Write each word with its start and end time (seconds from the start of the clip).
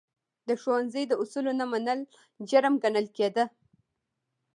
د 0.47 0.49
ښوونځي 0.61 1.03
د 1.07 1.13
اصولو 1.21 1.51
نه 1.59 1.65
منل، 1.71 1.99
جرم 2.49 2.73
ګڼل 2.83 3.07
کېده. 3.17 3.43